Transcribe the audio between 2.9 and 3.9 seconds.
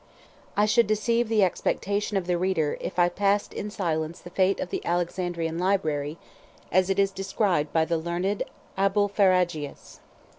I passed in